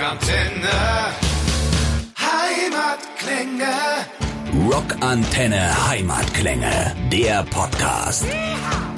Rockantenne. 0.00 1.12
Heimatklänge. 2.16 3.74
Rockantenne 4.72 5.88
Heimatklänge. 5.88 6.96
Der 7.12 7.42
Podcast. 7.42 8.24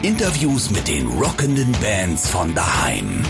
Interviews 0.03 0.71
mit 0.71 0.87
den 0.87 1.09
rockenden 1.09 1.73
Bands 1.83 2.31
von 2.31 2.55
daheim. 2.55 3.25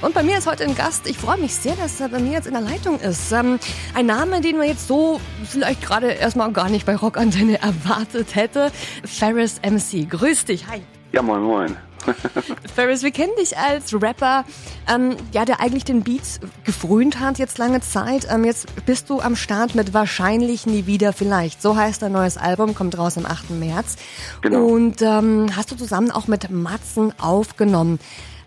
Und 0.00 0.14
bei 0.14 0.22
mir 0.22 0.38
ist 0.38 0.46
heute 0.46 0.64
ein 0.64 0.74
Gast. 0.74 1.06
Ich 1.06 1.18
freue 1.18 1.36
mich 1.36 1.54
sehr, 1.54 1.76
dass 1.76 2.00
er 2.00 2.08
bei 2.08 2.18
mir 2.18 2.32
jetzt 2.32 2.46
in 2.46 2.54
der 2.54 2.62
Leitung 2.62 2.98
ist. 2.98 3.30
Ähm, 3.30 3.58
ein 3.92 4.06
Name, 4.06 4.40
den 4.40 4.56
man 4.56 4.66
jetzt 4.66 4.88
so 4.88 5.20
vielleicht 5.44 5.82
gerade 5.82 6.12
erstmal 6.12 6.50
gar 6.52 6.70
nicht 6.70 6.86
bei 6.86 6.96
Rockantenne 6.96 7.58
erwartet 7.60 8.34
hätte. 8.34 8.72
Ferris 9.04 9.60
MC. 9.62 10.08
Grüß 10.08 10.46
dich. 10.46 10.66
Hi. 10.68 10.80
Ja, 11.12 11.20
moin, 11.20 11.42
moin. 11.42 11.76
Ferris, 12.74 13.02
wir 13.02 13.10
kennen 13.10 13.32
dich 13.38 13.56
als 13.56 13.92
Rapper, 14.00 14.44
ähm, 14.92 15.16
ja, 15.32 15.44
der 15.44 15.60
eigentlich 15.60 15.84
den 15.84 16.02
Beats 16.02 16.40
gefrönt 16.64 17.20
hat 17.20 17.38
jetzt 17.38 17.58
lange 17.58 17.80
Zeit. 17.80 18.26
Ähm, 18.30 18.44
jetzt 18.44 18.66
bist 18.86 19.10
du 19.10 19.20
am 19.20 19.36
Start 19.36 19.74
mit 19.74 19.94
Wahrscheinlich 19.94 20.66
nie 20.66 20.86
wieder 20.86 21.12
vielleicht. 21.12 21.62
So 21.62 21.76
heißt 21.76 22.02
dein 22.02 22.12
neues 22.12 22.36
Album, 22.36 22.74
kommt 22.74 22.96
raus 22.98 23.16
am 23.16 23.26
8. 23.26 23.50
März. 23.50 23.96
Genau. 24.42 24.66
Und 24.66 25.02
ähm, 25.02 25.48
hast 25.56 25.70
du 25.70 25.76
zusammen 25.76 26.10
auch 26.10 26.26
mit 26.26 26.50
Matzen 26.50 27.12
aufgenommen. 27.18 27.98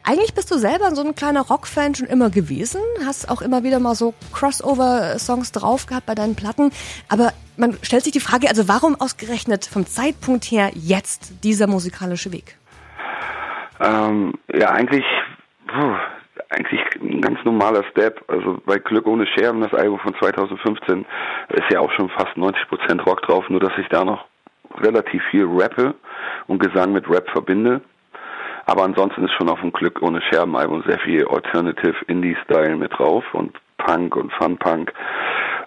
Eigentlich 0.04 0.34
bist 0.34 0.50
du 0.50 0.58
selber 0.58 0.96
so 0.96 1.04
ein 1.04 1.14
kleiner 1.14 1.42
Rockfan 1.42 1.94
schon 1.94 2.08
immer 2.08 2.30
gewesen, 2.30 2.82
hast 3.06 3.30
auch 3.30 3.42
immer 3.42 3.64
wieder 3.64 3.80
mal 3.80 3.96
so 3.96 4.14
Crossover-Songs 4.32 5.52
drauf 5.52 5.86
gehabt 5.86 6.08
bei 6.08 6.16
deinen 6.16 6.36
Platten. 6.36 6.72
Aber 7.10 7.34
man 7.58 7.78
stellt 7.84 8.06
sich 8.06 8.14
die 8.14 8.20
Frage, 8.20 8.50
also 8.50 8.68
warum 8.68 9.00
ausgerechnet 9.00 9.66
vom 9.66 9.86
Zeitpunkt 9.86 10.46
her 10.46 10.72
jetzt 10.74 11.34
dieser 11.44 11.68
musikalische 11.68 12.32
Weg? 12.32 12.58
Ähm, 13.80 14.34
ja, 14.54 14.72
eigentlich, 14.72 15.06
puh, 15.68 15.96
eigentlich 16.50 16.82
ein 17.02 17.22
ganz 17.22 17.40
normaler 17.44 17.84
Step. 17.92 18.24
Also 18.28 18.60
bei 18.66 18.78
Glück 18.78 19.08
ohne 19.08 19.26
Scherben, 19.28 19.62
das 19.62 19.74
Album 19.74 20.00
von 20.00 20.16
2015, 20.16 21.06
ist 21.50 21.72
ja 21.72 21.80
auch 21.80 21.92
schon 21.94 22.10
fast 22.10 22.36
90% 22.36 23.02
Rock 23.04 23.22
drauf, 23.24 23.50
nur 23.50 23.60
dass 23.60 23.78
ich 23.78 23.88
da 23.90 24.04
noch 24.04 24.26
relativ 24.78 25.24
viel 25.32 25.46
rappe 25.48 25.96
und 26.48 26.62
Gesang 26.62 26.92
mit 26.92 27.10
Rap 27.10 27.30
verbinde. 27.30 27.82
Aber 28.66 28.84
ansonsten 28.84 29.26
ist 29.26 29.34
schon 29.34 29.50
auf 29.50 29.62
dem 29.62 29.72
Glück 29.72 30.02
ohne 30.02 30.22
Scherben 30.22 30.56
Album 30.56 30.84
sehr 30.88 31.00
viel 31.00 31.26
Alternative 31.28 31.96
Indie-Style 32.08 32.76
mit 32.76 32.92
drauf 32.98 33.24
und 33.34 33.58
Punk 33.78 34.16
und 34.16 34.32
Fun-Punk. 34.34 34.94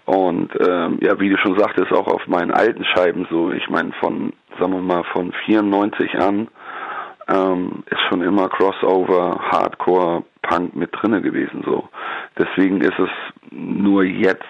Und 0.05 0.53
ähm, 0.61 0.99
ja, 1.01 1.19
wie 1.19 1.31
du 1.31 1.37
schon 1.39 1.59
sagtest, 1.59 1.93
auch 1.93 2.07
auf 2.07 2.27
meinen 2.27 2.53
alten 2.53 2.85
Scheiben 2.85 3.27
so, 3.31 3.51
ich 3.51 3.69
meine 3.69 3.93
von, 4.01 4.33
sagen 4.59 4.73
wir 4.73 4.83
mal, 4.83 5.05
von 5.13 5.33
94 5.47 6.15
an 6.21 6.49
ähm, 7.33 7.85
ist 7.87 8.01
schon 8.09 8.23
immer 8.23 8.49
Crossover, 8.49 9.41
Hardcore, 9.51 10.25
Punk 10.43 10.75
mit 10.75 10.91
drinne 10.93 11.23
gewesen 11.23 11.63
so. 11.65 11.89
Deswegen 12.39 12.81
ist 12.81 12.99
es 12.99 13.11
nur 13.51 14.05
jetzt 14.05 14.45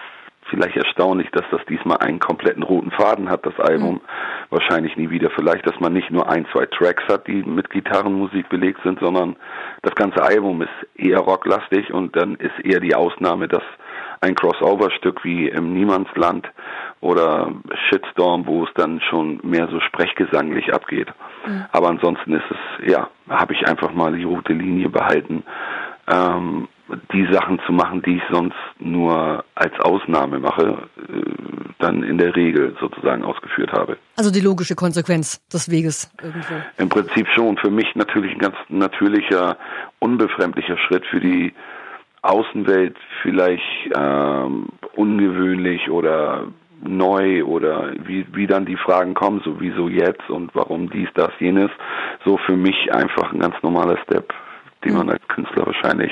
vielleicht 0.49 0.75
erstaunlich, 0.75 1.29
dass 1.31 1.45
das 1.51 1.61
diesmal 1.67 1.97
einen 1.97 2.19
kompletten 2.19 2.63
roten 2.63 2.91
Faden 2.91 3.29
hat, 3.29 3.45
das 3.45 3.59
Album. 3.59 3.95
Mhm. 3.95 4.01
Wahrscheinlich 4.49 4.95
nie 4.97 5.09
wieder. 5.09 5.31
Vielleicht, 5.31 5.65
dass 5.65 5.79
man 5.79 5.93
nicht 5.93 6.11
nur 6.11 6.29
ein, 6.29 6.45
zwei 6.51 6.65
Tracks 6.65 7.03
hat, 7.07 7.27
die 7.27 7.43
mit 7.43 7.69
Gitarrenmusik 7.69 8.49
belegt 8.49 8.79
sind, 8.83 8.99
sondern 8.99 9.35
das 9.81 9.95
ganze 9.95 10.21
Album 10.21 10.61
ist 10.61 10.69
eher 10.95 11.19
rocklastig 11.19 11.91
und 11.91 12.15
dann 12.15 12.35
ist 12.35 12.59
eher 12.63 12.79
die 12.79 12.93
Ausnahme, 12.93 13.47
dass 13.47 13.63
ein 14.21 14.35
Crossover-Stück 14.35 15.23
wie 15.23 15.49
im 15.49 15.73
Niemandsland 15.73 16.47
oder 17.01 17.51
Shitstorm, 17.89 18.45
wo 18.45 18.63
es 18.63 18.69
dann 18.75 19.01
schon 19.01 19.39
mehr 19.43 19.67
so 19.69 19.79
sprechgesanglich 19.79 20.73
abgeht. 20.73 21.07
Mhm. 21.45 21.65
Aber 21.71 21.89
ansonsten 21.89 22.33
ist 22.33 22.45
es, 22.49 22.89
ja, 22.91 23.09
habe 23.29 23.53
ich 23.53 23.67
einfach 23.67 23.93
mal 23.93 24.15
die 24.15 24.23
rote 24.23 24.53
Linie 24.53 24.89
behalten, 24.89 25.43
ähm, 26.07 26.67
die 27.13 27.27
Sachen 27.31 27.59
zu 27.65 27.71
machen, 27.71 28.01
die 28.01 28.17
ich 28.17 28.23
sonst 28.29 28.57
nur 28.79 29.43
als 29.55 29.73
Ausnahme 29.79 30.39
mache, 30.39 30.77
äh, 30.97 31.21
dann 31.79 32.03
in 32.03 32.17
der 32.17 32.35
Regel 32.35 32.75
sozusagen 32.79 33.23
ausgeführt 33.23 33.71
habe. 33.71 33.97
Also 34.17 34.31
die 34.31 34.41
logische 34.41 34.75
Konsequenz 34.75 35.41
des 35.47 35.69
Weges 35.71 36.11
irgendwo. 36.21 36.53
Im 36.77 36.89
Prinzip 36.89 37.27
schon. 37.35 37.57
Für 37.57 37.71
mich 37.71 37.95
natürlich 37.95 38.33
ein 38.33 38.39
ganz 38.39 38.55
natürlicher, 38.69 39.57
unbefremdlicher 39.99 40.77
Schritt 40.77 41.05
für 41.05 41.19
die 41.19 41.53
Außenwelt 42.21 42.95
vielleicht 43.21 43.63
ähm, 43.95 44.67
ungewöhnlich 44.95 45.89
oder 45.89 46.47
neu 46.83 47.43
oder 47.43 47.93
wie, 48.05 48.25
wie 48.33 48.47
dann 48.47 48.65
die 48.65 48.77
Fragen 48.77 49.13
kommen, 49.13 49.41
so 49.43 49.59
wieso 49.59 49.89
jetzt 49.89 50.29
und 50.29 50.53
warum 50.53 50.89
dies, 50.89 51.09
das, 51.15 51.31
jenes. 51.39 51.71
So 52.25 52.37
für 52.37 52.55
mich 52.55 52.93
einfach 52.93 53.31
ein 53.31 53.39
ganz 53.39 53.55
normaler 53.61 53.97
Step, 54.03 54.33
den 54.83 54.93
mhm. 54.93 54.97
man 54.99 55.09
als 55.11 55.27
Künstler 55.27 55.65
wahrscheinlich 55.65 56.11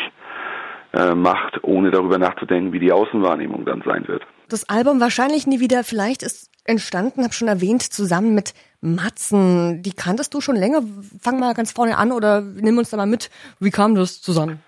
äh, 0.94 1.14
macht, 1.16 1.64
ohne 1.64 1.92
darüber 1.92 2.18
nachzudenken, 2.18 2.74
wie 2.74 2.80
die 2.80 2.92
Außenwahrnehmung 2.92 3.66
dann 3.66 3.82
sein 3.86 4.08
wird. 4.08 4.24
Das 4.50 4.68
Album 4.70 5.00
wahrscheinlich 5.00 5.48
nie 5.48 5.60
wieder 5.60 5.84
vielleicht 5.84 6.24
ist 6.24 6.52
entstanden, 6.66 7.24
habe 7.24 7.34
schon 7.34 7.48
erwähnt, 7.48 7.82
zusammen 7.82 8.36
mit 8.36 8.54
Matzen. 8.82 9.82
Die 9.84 9.94
kanntest 9.94 10.34
du 10.34 10.42
schon 10.42 10.56
länger. 10.56 10.82
Fang 11.20 11.40
mal 11.40 11.54
ganz 11.54 11.72
vorne 11.72 11.98
an 11.98 12.12
oder 12.12 12.42
nimm 12.42 12.78
uns 12.78 12.90
da 12.90 12.98
mal 12.98 13.06
mit. 13.06 13.30
Wie 13.60 13.72
kam 13.72 13.96
das 13.96 14.22
zusammen? 14.22 14.60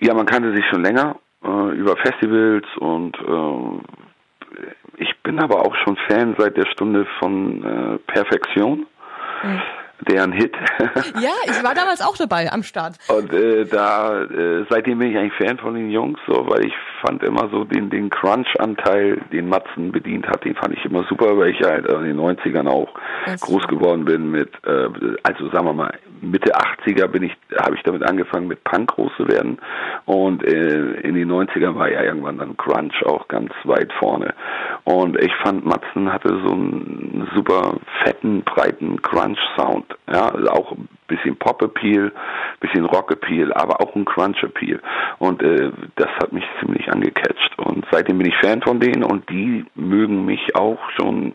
Ja, 0.00 0.14
man 0.14 0.26
kannte 0.26 0.54
sich 0.54 0.64
schon 0.70 0.82
länger 0.82 1.16
äh, 1.44 1.76
über 1.76 1.96
Festivals 1.96 2.66
und 2.78 3.16
äh, 3.16 4.07
ich 5.00 5.14
bin 5.22 5.38
aber 5.40 5.64
auch 5.66 5.74
schon 5.84 5.96
Fan 6.08 6.34
seit 6.38 6.56
der 6.56 6.66
Stunde 6.66 7.06
von 7.18 7.64
äh, 7.64 7.98
Perfektion. 8.12 8.86
Mhm 9.42 9.62
deren 10.00 10.32
Hit. 10.32 10.54
Ja, 11.20 11.30
ich 11.46 11.62
war 11.64 11.74
damals 11.74 12.00
auch 12.00 12.16
dabei 12.16 12.50
am 12.52 12.62
Start. 12.62 12.96
Und 13.08 13.32
äh, 13.32 13.64
da 13.64 14.22
äh, 14.22 14.64
seitdem 14.70 14.98
bin 14.98 15.10
ich 15.10 15.18
eigentlich 15.18 15.32
Fan 15.34 15.58
von 15.58 15.74
den 15.74 15.90
Jungs, 15.90 16.18
so, 16.26 16.46
weil 16.48 16.66
ich 16.66 16.72
fand 17.02 17.22
immer 17.22 17.48
so 17.50 17.64
den 17.64 17.90
den 17.90 18.10
Crunch-Anteil, 18.10 19.20
den 19.32 19.48
Matzen 19.48 19.90
bedient 19.90 20.26
hat, 20.28 20.44
den 20.44 20.54
fand 20.54 20.74
ich 20.74 20.84
immer 20.84 21.04
super, 21.08 21.36
weil 21.36 21.50
ich 21.50 21.60
halt 21.62 21.86
in 21.86 22.04
den 22.04 22.18
90ern 22.18 22.68
auch 22.68 22.88
das 23.26 23.40
groß 23.40 23.66
geworden 23.68 24.04
bin 24.04 24.30
mit, 24.30 24.50
äh, 24.66 24.88
also 25.22 25.50
sagen 25.50 25.66
wir 25.66 25.72
mal 25.72 25.92
Mitte 26.20 26.52
80er 26.54 27.06
bin 27.06 27.24
ich, 27.24 27.36
habe 27.60 27.76
ich 27.76 27.82
damit 27.82 28.02
angefangen 28.02 28.48
mit 28.48 28.62
Punk 28.64 28.90
groß 28.94 29.12
zu 29.16 29.28
werden 29.28 29.58
und 30.06 30.44
äh, 30.44 31.00
in 31.00 31.14
den 31.14 31.30
90ern 31.30 31.74
war 31.74 31.90
ja 31.90 32.02
irgendwann 32.02 32.38
dann 32.38 32.56
Crunch 32.56 33.04
auch 33.04 33.28
ganz 33.28 33.52
weit 33.64 33.92
vorne 33.94 34.34
und 34.84 35.16
ich 35.18 35.34
fand 35.42 35.64
Matzen 35.64 36.12
hatte 36.12 36.40
so 36.44 36.52
einen 36.52 37.28
super 37.34 37.76
fetten 38.02 38.42
breiten 38.42 39.00
Crunch-Sound 39.02 39.98
ja, 40.10 40.28
also 40.28 40.48
auch 40.48 40.72
ein 40.72 40.88
bisschen 41.06 41.36
Pop-Appeal, 41.36 42.12
bisschen 42.60 42.84
Rock-Appeal, 42.86 43.52
aber 43.52 43.80
auch 43.80 43.94
ein 43.94 44.04
Crunch-Appeal. 44.04 44.80
Und 45.18 45.42
äh, 45.42 45.70
das 45.96 46.08
hat 46.20 46.32
mich 46.32 46.44
ziemlich 46.60 46.90
angecatcht. 46.90 47.58
Und 47.58 47.84
seitdem 47.90 48.18
bin 48.18 48.28
ich 48.28 48.36
Fan 48.36 48.62
von 48.62 48.80
denen 48.80 49.04
und 49.04 49.28
die 49.28 49.66
mögen 49.74 50.24
mich 50.24 50.54
auch 50.56 50.78
schon 50.96 51.34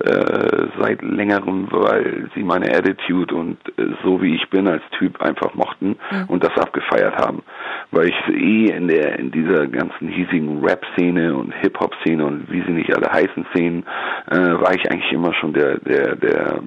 äh, 0.00 0.68
seit 0.80 1.02
längerem, 1.02 1.66
weil 1.70 2.30
sie 2.34 2.42
meine 2.42 2.70
Attitude 2.70 3.34
und 3.34 3.58
äh, 3.78 3.94
so 4.02 4.22
wie 4.22 4.36
ich 4.36 4.48
bin 4.50 4.68
als 4.68 4.82
Typ 4.98 5.20
einfach 5.20 5.54
mochten 5.54 5.96
mhm. 6.10 6.24
und 6.28 6.44
das 6.44 6.56
abgefeiert 6.56 7.16
haben. 7.16 7.42
Weil 7.90 8.08
ich 8.08 8.28
eh 8.28 8.66
in 8.66 8.88
der 8.88 9.18
in 9.18 9.30
dieser 9.30 9.66
ganzen 9.66 10.08
hiesigen 10.08 10.64
Rap-Szene 10.64 11.34
und 11.34 11.52
Hip-Hop-Szene 11.52 12.24
und 12.24 12.50
wie 12.50 12.62
sie 12.62 12.72
nicht 12.72 12.94
alle 12.94 13.10
heißen 13.10 13.46
Szenen, 13.52 13.84
äh, 14.30 14.36
war 14.36 14.74
ich 14.74 14.90
eigentlich 14.90 15.12
immer 15.12 15.34
schon 15.34 15.52
der, 15.52 15.78
der, 15.78 16.16
der, 16.16 16.60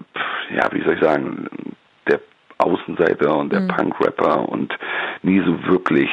ja, 0.53 0.69
wie 0.71 0.81
soll 0.83 0.95
ich 0.95 1.01
sagen, 1.01 1.47
der 2.09 2.19
Außenseiter 2.57 3.37
und 3.37 3.53
der 3.53 3.61
mhm. 3.61 3.67
Punk-Rapper 3.69 4.49
und 4.49 4.77
nie 5.23 5.41
so 5.45 5.57
wirklich 5.67 6.09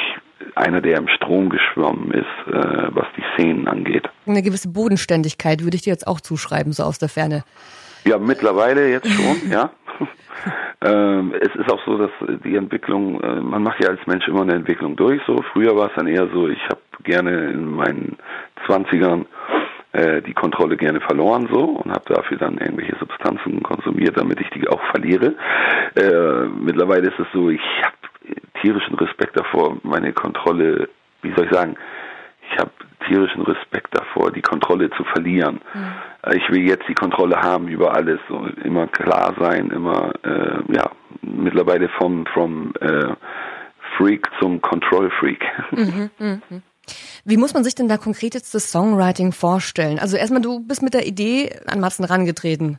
einer, 0.54 0.81
der 0.81 0.99
im 0.99 1.09
Strom 1.09 1.49
geschwommen 1.49 2.10
ist, 2.12 2.53
äh, 2.53 2.88
was 2.91 3.06
die 3.16 3.25
Szenen 3.34 3.69
angeht. 3.69 4.09
Eine 4.26 4.43
gewisse 4.43 4.69
Bodenständigkeit 4.69 5.62
würde 5.62 5.76
ich 5.76 5.82
dir 5.82 5.91
jetzt 5.91 6.06
auch 6.06 6.21
zuschreiben, 6.21 6.72
so 6.72 6.82
aus 6.82 6.99
der 6.99 7.09
Ferne. 7.09 7.44
Ja, 8.04 8.19
mittlerweile 8.19 8.91
jetzt 8.91 9.09
schon, 9.10 9.50
ja. 9.50 9.71
ähm, 10.84 11.34
es 11.41 11.54
ist 11.54 11.71
auch 11.71 11.84
so, 11.84 11.99
dass 11.99 12.10
die 12.44 12.56
Entwicklung, 12.56 13.21
äh, 13.21 13.41
man 13.41 13.62
macht 13.62 13.82
ja 13.82 13.91
als 13.91 14.00
Mensch 14.06 14.26
immer 14.28 14.43
eine 14.43 14.54
Entwicklung 14.54 14.97
durch. 14.97 15.21
So 15.26 15.43
früher 15.53 15.76
war 15.76 15.88
es 15.88 15.93
dann 15.96 16.06
eher 16.06 16.29
so, 16.32 16.49
ich 16.49 16.62
habe 16.64 16.81
gerne 17.02 17.50
in 17.50 17.70
meinen 17.70 18.17
Zwanzigern 18.67 19.26
äh, 19.93 20.23
die 20.23 20.34
Kontrolle 20.34 20.76
gerne 20.76 21.00
verloren 21.00 21.49
so 21.50 21.61
und 21.61 21.91
habe 21.91 22.14
dafür 22.14 22.37
dann 22.37 22.58
irgendwelche 22.58 22.96
Substanzen 22.99 23.62
konsumiert, 23.62 24.17
damit 24.19 24.41
ich 24.41 24.50
die 24.50 24.69
auch 24.69 24.82
verliere. 24.91 25.34
Äh, 25.94 26.49
mittlerweile 26.61 27.08
ist 27.08 27.19
es 27.19 27.26
so, 27.32 27.49
ich 27.50 27.62
habe 27.82 27.97
tierischen 28.60 28.94
Respekt 28.94 29.38
davor, 29.38 29.76
meine 29.82 30.12
Kontrolle, 30.12 30.88
wie 31.22 31.32
soll 31.34 31.46
ich 31.46 31.52
sagen, 31.52 31.76
ich 32.50 32.58
habe 32.58 32.70
tierischen 33.06 33.42
Respekt 33.42 33.88
davor, 33.92 34.30
die 34.32 34.42
Kontrolle 34.42 34.90
zu 34.90 35.04
verlieren. 35.04 35.60
Mhm. 35.75 36.32
Ich 36.34 36.50
will 36.50 36.69
jetzt 36.69 36.88
die 36.88 36.94
Kontrolle 36.94 37.36
haben 37.36 37.69
über 37.69 37.94
alles, 37.94 38.19
immer 38.64 38.86
klar 38.88 39.34
sein, 39.38 39.70
immer 39.70 40.12
äh, 40.25 40.75
ja 40.75 40.90
mittlerweile 41.22 41.88
vom 41.98 42.26
vom 42.34 42.72
äh, 42.80 43.14
Freak 43.96 44.26
zum 44.40 44.60
Control 44.60 45.10
Freak. 45.10 45.44
Mhm, 45.70 46.10
mh. 46.19 46.38
Wie 47.24 47.36
muss 47.36 47.54
man 47.54 47.64
sich 47.64 47.74
denn 47.74 47.88
da 47.88 47.96
konkret 47.98 48.34
jetzt 48.34 48.54
das 48.54 48.70
Songwriting 48.70 49.32
vorstellen? 49.32 49.98
Also 49.98 50.16
erstmal, 50.16 50.40
du 50.40 50.60
bist 50.60 50.82
mit 50.82 50.94
der 50.94 51.06
Idee 51.06 51.50
an 51.66 51.81
Matzen 51.81 52.04
rangetreten. 52.04 52.78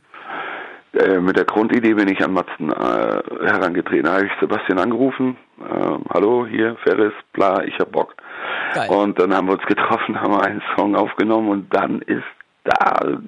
Äh, 0.92 1.20
mit 1.20 1.36
der 1.36 1.44
Grundidee 1.44 1.94
bin 1.94 2.08
ich 2.08 2.22
an 2.24 2.32
Matzen 2.32 2.70
äh, 2.70 3.46
herangetreten. 3.46 4.06
Da 4.06 4.14
habe 4.14 4.26
ich 4.26 4.32
Sebastian 4.40 4.78
angerufen. 4.78 5.36
Äh, 5.60 5.98
Hallo, 6.12 6.46
hier, 6.46 6.76
Ferris, 6.82 7.12
bla, 7.32 7.62
ich 7.62 7.78
hab 7.78 7.92
Bock. 7.92 8.14
Geil. 8.74 8.88
Und 8.90 9.20
dann 9.20 9.34
haben 9.34 9.46
wir 9.46 9.54
uns 9.54 9.66
getroffen, 9.66 10.20
haben 10.20 10.34
einen 10.34 10.62
Song 10.76 10.96
aufgenommen 10.96 11.48
und 11.48 11.74
dann 11.74 12.02
ist 12.02 12.24
da 12.64 13.18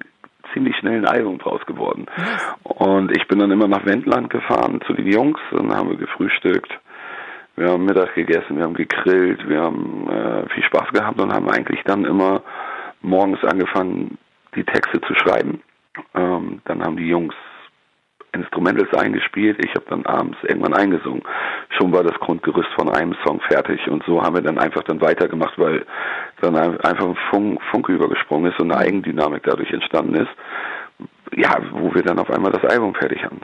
ziemlich 0.52 0.76
schnell 0.76 0.98
ein 0.98 1.06
Album 1.06 1.38
draus 1.38 1.64
geworden. 1.66 2.06
Nice. 2.16 2.54
Und 2.64 3.16
ich 3.16 3.26
bin 3.28 3.38
dann 3.38 3.50
immer 3.50 3.68
nach 3.68 3.86
Wendland 3.86 4.28
gefahren 4.30 4.80
zu 4.86 4.92
den 4.92 5.06
Jungs 5.06 5.38
und 5.52 5.68
dann 5.68 5.78
haben 5.78 5.90
wir 5.90 5.96
gefrühstückt. 5.96 6.72
Wir 7.56 7.68
haben 7.68 7.84
Mittag 7.84 8.14
gegessen, 8.14 8.56
wir 8.56 8.64
haben 8.64 8.74
gegrillt, 8.74 9.46
wir 9.48 9.62
haben 9.62 10.08
äh, 10.08 10.48
viel 10.48 10.64
Spaß 10.64 10.90
gehabt 10.92 11.20
und 11.20 11.32
haben 11.32 11.48
eigentlich 11.48 11.82
dann 11.84 12.04
immer 12.04 12.42
morgens 13.02 13.44
angefangen, 13.44 14.18
die 14.56 14.64
Texte 14.64 15.00
zu 15.02 15.14
schreiben. 15.14 15.62
Ähm, 16.14 16.60
dann 16.64 16.82
haben 16.82 16.96
die 16.96 17.08
Jungs 17.08 17.34
Instrumentals 18.32 18.92
eingespielt, 18.94 19.62
ich 19.64 19.74
habe 19.74 19.84
dann 19.88 20.06
abends 20.06 20.38
irgendwann 20.42 20.74
eingesungen. 20.74 21.22
Schon 21.78 21.92
war 21.92 22.02
das 22.02 22.18
Grundgerüst 22.20 22.68
von 22.74 22.88
einem 22.88 23.14
Song 23.24 23.40
fertig 23.48 23.86
und 23.88 24.02
so 24.06 24.22
haben 24.22 24.34
wir 24.34 24.42
dann 24.42 24.58
einfach 24.58 24.82
dann 24.84 25.00
weitergemacht, 25.00 25.58
weil 25.58 25.84
dann 26.40 26.56
einfach 26.56 27.06
ein 27.06 27.16
Funk, 27.30 27.60
Funke 27.70 27.92
übergesprungen 27.92 28.50
ist 28.50 28.60
und 28.60 28.72
eine 28.72 28.80
Eigendynamik 28.80 29.42
dadurch 29.44 29.70
entstanden 29.70 30.14
ist, 30.14 30.30
ja, 31.34 31.58
wo 31.72 31.94
wir 31.94 32.02
dann 32.02 32.18
auf 32.18 32.30
einmal 32.30 32.52
das 32.52 32.64
Album 32.64 32.94
fertig 32.94 33.22
haben. 33.24 33.40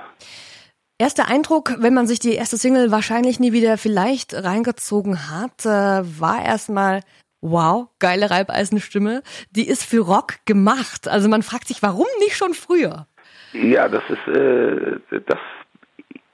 Erster 0.99 1.29
Eindruck, 1.29 1.77
wenn 1.79 1.95
man 1.95 2.07
sich 2.07 2.19
die 2.19 2.35
erste 2.35 2.57
Single 2.57 2.91
wahrscheinlich 2.91 3.39
nie 3.39 3.53
wieder 3.53 3.79
vielleicht 3.79 4.35
reingezogen 4.35 5.31
hat, 5.31 5.65
äh, 5.65 6.21
war 6.21 6.45
erstmal 6.45 7.03
Wow, 7.41 7.87
geile 8.01 8.31
Reibeisenstimme. 8.31 9.23
Die 9.51 9.69
ist 9.69 9.85
für 9.85 10.01
Rock 10.01 10.45
gemacht. 10.45 11.07
Also 11.07 11.29
man 11.29 11.43
fragt 11.43 11.69
sich, 11.69 11.83
warum 11.83 12.07
nicht 12.19 12.37
schon 12.37 12.53
früher? 12.53 13.07
Ja, 13.53 13.89
das 13.89 14.03
ist 14.09 14.29
äh, 14.29 14.99
das 15.27 15.39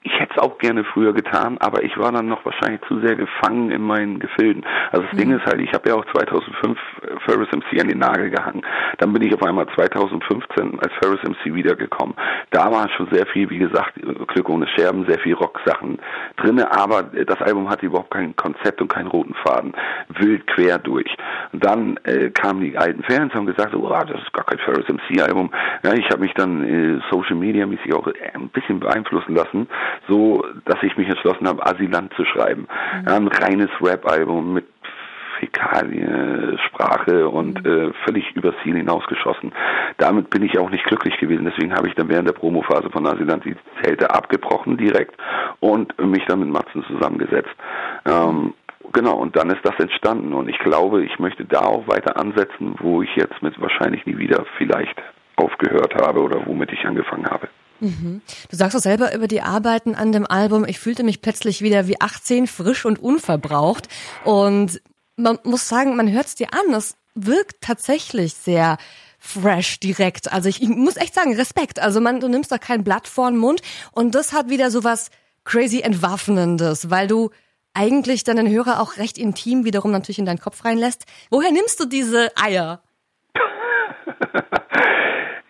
ich 0.05 0.21
hätte 0.21 0.35
es 0.37 0.43
auch 0.43 0.59
gerne 0.59 0.85
früher 0.85 1.15
getan, 1.15 1.57
aber 1.59 1.83
ich 1.83 1.97
war 1.97 2.13
dann 2.13 2.29
noch 2.29 2.45
wahrscheinlich 2.45 2.83
zu 2.89 3.01
sehr 3.01 3.17
gefangen 3.17 3.71
in 3.71 3.81
meinen 3.81 4.19
Gefilden. 4.21 4.65
Also 4.93 5.07
das 5.07 5.15
mhm. 5.15 5.17
Ding 5.17 5.39
ist 5.39 5.47
halt, 5.47 5.61
ich 5.61 5.73
habe 5.73 5.89
ja 5.89 5.95
auch 5.95 6.05
2005 6.13 6.79
Ferris 7.25 7.49
MC 7.51 7.81
an 7.81 7.89
den 7.89 7.99
Nagel 7.99 8.29
gehangen. 8.29 8.63
Dann 8.99 9.13
bin 9.13 9.23
ich 9.23 9.35
auf 9.35 9.43
einmal 9.43 9.67
2015 9.75 10.79
als 10.81 10.93
Ferris 11.01 11.21
MC 11.23 11.55
wiedergekommen. 11.55 12.15
Da 12.51 12.71
war 12.71 12.89
schon 12.91 13.09
sehr 13.11 13.27
viel, 13.27 13.49
wie 13.51 13.59
gesagt, 13.59 13.95
Glück 14.29 14.49
ohne 14.49 14.67
Scherben, 14.69 15.07
sehr 15.07 15.19
viel 15.19 15.35
Rock-Sachen 15.35 15.99
drinne, 16.37 16.71
aber 16.73 17.03
das 17.03 17.41
Album 17.41 17.69
hatte 17.69 17.87
überhaupt 17.87 18.11
kein 18.11 18.35
Konzept 18.37 18.81
und 18.81 18.89
keinen 18.89 19.09
roten 19.09 19.35
Faden. 19.45 19.73
Wild 20.19 20.47
quer 20.47 20.79
durch. 20.79 21.15
Und 21.53 21.65
dann 21.65 21.99
äh, 22.05 22.31
kamen 22.31 22.61
die 22.61 22.77
alten 22.77 23.03
Fans 23.03 23.33
und 23.33 23.35
haben 23.35 23.47
gesagt, 23.47 23.75
oh, 23.75 23.89
das 23.89 24.21
ist 24.23 24.33
gar 24.33 24.45
kein 24.45 24.59
Ferris 24.59 24.89
MC-Album. 24.89 25.51
Ja, 25.83 25.95
ich 25.95 26.09
habe 26.11 26.21
mich 26.21 26.35
dann 26.35 26.65
äh, 26.65 27.01
Social 27.11 27.37
Media 27.37 27.67
mäßig 27.67 27.95
auch 27.95 28.07
ein 28.35 28.49
bisschen 28.49 28.81
beeinflussen 28.81 29.35
lassen 29.35 29.69
so, 30.09 30.45
dass 30.65 30.83
ich 30.83 30.97
mich 30.97 31.09
entschlossen 31.09 31.47
habe, 31.47 31.65
Asylant 31.65 32.13
zu 32.15 32.25
schreiben. 32.25 32.67
Mhm. 33.03 33.09
Ein 33.09 33.29
reines 33.29 33.71
Rap-Album 33.81 34.55
mit 34.55 34.67
Fäkalien, 35.39 36.59
Sprache 36.67 37.29
und 37.29 37.65
mhm. 37.65 37.71
äh, 37.71 37.93
völlig 38.05 38.25
übers 38.35 38.55
Ziel 38.63 38.77
hinausgeschossen. 38.77 39.53
Damit 39.99 40.31
bin 40.31 40.43
ich 40.43 40.59
auch 40.59 40.71
nicht 40.71 40.85
glücklich 40.85 41.17
gewesen. 41.19 41.45
Deswegen 41.45 41.75
habe 41.75 41.89
ich 41.89 41.95
dann 41.95 42.09
während 42.09 42.29
der 42.29 42.33
Promophase 42.33 42.91
von 42.91 43.07
Asylant 43.07 43.45
die 43.45 43.57
Zelte 43.83 44.11
abgebrochen 44.11 44.77
direkt 44.77 45.15
und 45.61 45.99
mich 45.99 46.25
dann 46.27 46.41
mit 46.41 46.49
Matzen 46.49 46.85
zusammengesetzt. 46.85 47.55
Ähm, 48.07 48.55
genau, 48.93 49.17
und 49.17 49.37
dann 49.37 49.51
ist 49.51 49.65
das 49.65 49.79
entstanden. 49.79 50.33
Und 50.33 50.49
ich 50.49 50.59
glaube, 50.59 51.05
ich 51.05 51.19
möchte 51.19 51.45
da 51.45 51.61
auch 51.61 51.87
weiter 51.89 52.17
ansetzen, 52.17 52.75
wo 52.81 53.03
ich 53.03 53.15
jetzt 53.17 53.43
mit 53.43 53.61
wahrscheinlich 53.61 54.07
nie 54.07 54.19
wieder 54.19 54.45
vielleicht 54.59 54.97
aufgehört 55.37 55.95
habe 55.95 56.21
oder 56.21 56.47
womit 56.47 56.73
ich 56.73 56.85
angefangen 56.87 57.27
habe. 57.27 57.49
Mhm. 57.81 58.23
Du 58.51 58.57
sagst 58.57 58.77
auch 58.77 58.81
selber 58.81 59.15
über 59.15 59.27
die 59.27 59.43
Arbeiten 59.43 59.95
an 59.95 60.13
dem 60.13 60.27
Album, 60.27 60.65
ich 60.67 60.79
fühlte 60.79 61.05
mich 61.05 61.23
plötzlich 61.23 61.61
wieder 61.61 61.89
wie 61.89 62.01
18, 62.01 62.47
frisch 62.47 62.85
und 62.85 62.99
unverbraucht. 62.99 63.89
Und 64.25 64.81
man 65.17 65.39
muss 65.45 65.69
sagen, 65.69 65.97
man 65.97 66.11
hört 66.11 66.27
es 66.27 66.35
dir 66.35 66.49
an, 66.53 66.75
es 66.75 66.97
wirkt 67.15 67.61
tatsächlich 67.61 68.35
sehr 68.35 68.79
fresh 69.19 69.81
direkt. 69.81 70.33
Also 70.33 70.49
ich, 70.49 70.63
ich 70.63 70.69
muss 70.69 70.97
echt 70.97 71.15
sagen, 71.15 71.35
Respekt. 71.35 71.81
Also 71.81 72.01
man, 72.01 72.21
du 72.21 72.29
nimmst 72.29 72.53
da 72.53 72.59
kein 72.59 72.85
Blatt 72.85 73.09
vor 73.09 73.31
den 73.31 73.39
Mund 73.39 73.63
und 73.93 74.15
das 74.15 74.33
hat 74.33 74.51
wieder 74.51 74.71
so 74.71 74.85
was 74.85 75.11
crazy 75.45 75.81
entwaffnendes, 75.81 76.91
weil 76.91 77.07
du 77.07 77.31
eigentlich 77.75 78.25
deinen 78.25 78.49
Hörer 78.49 78.81
auch 78.81 78.99
recht 78.99 79.19
intim 79.19 79.65
wiederum 79.65 79.91
natürlich 79.91 80.19
in 80.19 80.27
deinen 80.27 80.41
Kopf 80.41 80.65
reinlässt. 80.65 81.07
Woher 81.31 81.51
nimmst 81.51 81.81
du 81.81 81.87
diese 81.87 82.31
Eier? 82.37 82.83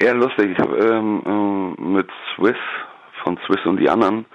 Ja, 0.03 0.13
lustig. 0.13 0.51
Ich 0.51 0.59
habe 0.59 0.77
ähm, 0.77 1.23
ähm, 1.25 1.93
mit 1.95 2.11
Swiss, 2.35 2.59
von 3.23 3.39
Swiss 3.47 3.65
und 3.65 3.79
die 3.79 3.89
anderen, 3.89 4.27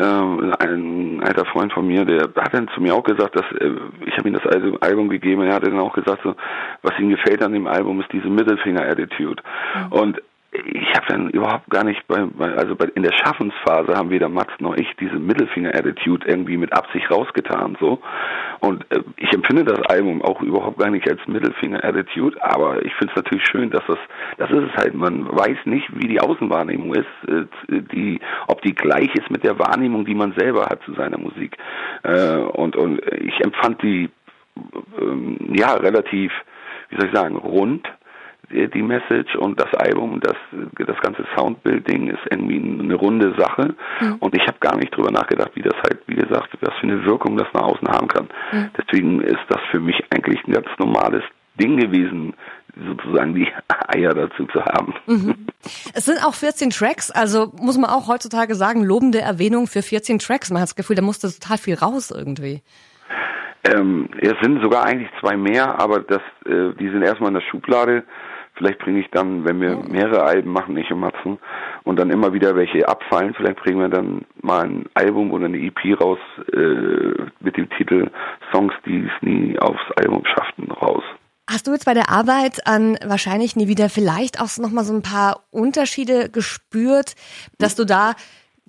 ähm, 0.00 0.54
ein 0.58 1.22
alter 1.22 1.44
Freund 1.44 1.72
von 1.72 1.86
mir, 1.86 2.04
der 2.04 2.30
hat 2.36 2.54
dann 2.54 2.68
zu 2.68 2.80
mir 2.80 2.94
auch 2.94 3.04
gesagt, 3.04 3.36
dass 3.36 3.44
äh, 3.60 3.72
ich 4.06 4.16
habe 4.16 4.28
ihm 4.28 4.34
das 4.34 4.46
Album 4.80 5.08
gegeben, 5.08 5.42
er 5.42 5.54
hat 5.54 5.66
dann 5.66 5.78
auch 5.78 5.92
gesagt, 5.92 6.22
so, 6.24 6.34
was 6.82 6.98
ihm 6.98 7.10
gefällt 7.10 7.42
an 7.42 7.52
dem 7.52 7.66
Album 7.66 8.00
ist 8.00 8.12
diese 8.12 8.28
Mittelfinger-Attitude. 8.28 9.42
Mhm. 9.74 9.92
Und 9.92 10.22
ich 10.52 10.88
habe 10.96 11.06
dann 11.08 11.30
überhaupt 11.30 11.70
gar 11.70 11.84
nicht 11.84 12.06
bei, 12.08 12.26
also 12.56 12.74
bei, 12.74 12.86
in 12.96 13.04
der 13.04 13.12
Schaffensphase 13.12 13.94
haben 13.94 14.10
weder 14.10 14.28
Max 14.28 14.52
noch 14.58 14.76
ich 14.76 14.88
diese 14.98 15.16
Mittelfinger-Attitude 15.16 16.26
irgendwie 16.26 16.56
mit 16.56 16.72
Absicht 16.72 17.08
rausgetan 17.08 17.76
so. 17.78 18.00
Und 18.58 18.84
äh, 18.90 19.00
ich 19.16 19.32
empfinde 19.32 19.64
das 19.64 19.80
Album 19.86 20.22
auch 20.22 20.42
überhaupt 20.42 20.78
gar 20.78 20.90
nicht 20.90 21.08
als 21.08 21.20
Mittelfinger-Attitude, 21.28 22.42
aber 22.42 22.84
ich 22.84 22.92
finde 22.94 23.12
es 23.14 23.22
natürlich 23.22 23.46
schön, 23.46 23.70
dass 23.70 23.84
das 23.86 23.98
das 24.38 24.50
ist 24.50 24.70
es 24.70 24.76
halt, 24.76 24.94
man 24.94 25.26
weiß 25.30 25.58
nicht, 25.66 25.86
wie 25.94 26.08
die 26.08 26.20
Außenwahrnehmung 26.20 26.94
ist, 26.94 27.28
äh, 27.28 27.44
die 27.68 28.18
ob 28.48 28.60
die 28.62 28.74
gleich 28.74 29.14
ist 29.14 29.30
mit 29.30 29.44
der 29.44 29.56
Wahrnehmung, 29.58 30.04
die 30.04 30.16
man 30.16 30.32
selber 30.36 30.66
hat 30.66 30.82
zu 30.82 30.94
seiner 30.94 31.18
Musik. 31.18 31.56
Äh, 32.02 32.38
und 32.38 32.74
und 32.74 33.00
ich 33.20 33.40
empfand 33.44 33.82
die 33.82 34.10
äh, 34.56 35.56
ja 35.56 35.74
relativ, 35.74 36.32
wie 36.88 36.96
soll 36.96 37.08
ich 37.08 37.14
sagen, 37.14 37.36
rund 37.36 37.88
die 38.50 38.82
Message 38.82 39.36
und 39.36 39.60
das 39.60 39.72
Album, 39.74 40.20
das, 40.20 40.36
das 40.76 41.00
ganze 41.00 41.24
Soundbuilding 41.36 42.08
ist 42.08 42.20
irgendwie 42.30 42.58
eine 42.58 42.94
runde 42.94 43.34
Sache. 43.38 43.74
Mhm. 44.00 44.16
Und 44.20 44.34
ich 44.34 44.42
habe 44.46 44.58
gar 44.60 44.76
nicht 44.76 44.94
drüber 44.94 45.10
nachgedacht, 45.10 45.52
wie 45.54 45.62
das 45.62 45.74
halt, 45.82 46.00
wie 46.06 46.16
gesagt, 46.16 46.50
was 46.60 46.74
für 46.80 46.86
eine 46.86 47.04
Wirkung 47.04 47.36
das 47.36 47.46
nach 47.54 47.62
außen 47.62 47.88
haben 47.88 48.08
kann. 48.08 48.28
Mhm. 48.52 48.70
Deswegen 48.76 49.20
ist 49.20 49.44
das 49.48 49.60
für 49.70 49.80
mich 49.80 50.02
eigentlich 50.10 50.44
ein 50.46 50.52
ganz 50.52 50.66
normales 50.78 51.22
Ding 51.60 51.76
gewesen, 51.76 52.34
sozusagen 52.88 53.34
die 53.34 53.48
Eier 53.88 54.14
dazu 54.14 54.46
zu 54.46 54.64
haben. 54.64 54.94
Mhm. 55.06 55.46
Es 55.94 56.06
sind 56.06 56.24
auch 56.24 56.34
14 56.34 56.70
Tracks, 56.70 57.10
also 57.10 57.52
muss 57.60 57.78
man 57.78 57.90
auch 57.90 58.08
heutzutage 58.08 58.54
sagen, 58.54 58.82
lobende 58.82 59.20
Erwähnung 59.20 59.66
für 59.66 59.82
14 59.82 60.18
Tracks. 60.18 60.50
Man 60.50 60.60
hat 60.60 60.68
das 60.68 60.76
Gefühl, 60.76 60.96
da 60.96 61.02
musste 61.02 61.32
total 61.32 61.58
viel 61.58 61.74
raus 61.74 62.10
irgendwie. 62.10 62.62
Ähm, 63.64 64.08
es 64.18 64.34
sind 64.40 64.62
sogar 64.62 64.84
eigentlich 64.84 65.10
zwei 65.20 65.36
mehr, 65.36 65.78
aber 65.78 66.00
das, 66.00 66.22
äh, 66.46 66.72
die 66.78 66.88
sind 66.88 67.02
erstmal 67.02 67.28
in 67.28 67.34
der 67.34 67.42
Schublade. 67.42 68.04
Vielleicht 68.60 68.80
bringe 68.80 69.00
ich 69.00 69.08
dann, 69.10 69.46
wenn 69.46 69.58
wir 69.58 69.74
mehrere 69.88 70.22
Alben 70.22 70.52
machen, 70.52 70.76
ich 70.76 70.90
und 70.92 71.00
Matzen, 71.00 71.38
und 71.84 71.98
dann 71.98 72.10
immer 72.10 72.34
wieder 72.34 72.54
welche 72.56 72.86
abfallen, 72.86 73.32
vielleicht 73.32 73.56
bringen 73.56 73.80
wir 73.80 73.88
dann 73.88 74.26
mal 74.42 74.66
ein 74.66 74.84
Album 74.92 75.32
oder 75.32 75.46
eine 75.46 75.56
EP 75.56 75.98
raus 75.98 76.18
äh, 76.52 77.24
mit 77.40 77.56
dem 77.56 77.70
Titel 77.70 78.10
Songs, 78.52 78.74
die 78.84 79.06
es 79.06 79.22
nie 79.22 79.58
aufs 79.58 79.80
Album 79.96 80.24
schafften, 80.26 80.70
raus. 80.72 81.02
Hast 81.50 81.68
du 81.68 81.72
jetzt 81.72 81.86
bei 81.86 81.94
der 81.94 82.10
Arbeit 82.10 82.66
an 82.66 82.98
wahrscheinlich 83.02 83.56
nie 83.56 83.66
wieder 83.66 83.88
vielleicht 83.88 84.42
auch 84.42 84.54
nochmal 84.58 84.84
so 84.84 84.92
ein 84.92 85.00
paar 85.00 85.44
Unterschiede 85.50 86.28
gespürt, 86.28 87.14
dass 87.56 87.76
du 87.76 87.86
da 87.86 88.12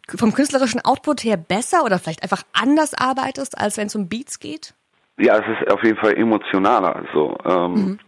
vom 0.07 0.33
künstlerischen 0.33 0.79
Output 0.85 1.25
her 1.25 1.35
besser 1.35 1.83
oder 1.83 1.99
vielleicht 1.99 2.23
einfach 2.23 2.43
anders 2.53 2.93
arbeitest, 2.93 3.59
als 3.59 3.75
wenn 3.75 3.87
es 3.87 3.95
um 3.95 4.07
Beats 4.07 4.39
geht? 4.39 4.73
Ja, 5.19 5.37
es 5.37 5.45
ist 5.59 5.71
auf 5.71 5.83
jeden 5.83 5.97
Fall 5.97 6.17
emotionaler. 6.17 6.95
Also 6.95 7.37
ähm, 7.45 7.99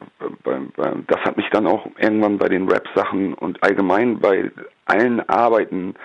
mhm. 0.47 1.03
das 1.07 1.19
hat 1.21 1.37
mich 1.37 1.49
dann 1.51 1.67
auch 1.67 1.85
irgendwann 1.97 2.37
bei 2.37 2.49
den 2.49 2.67
Rap-Sachen 2.67 3.33
und 3.35 3.61
allgemein 3.61 4.19
bei 4.19 4.51
allen 4.85 5.27
Arbeiten, 5.29 5.95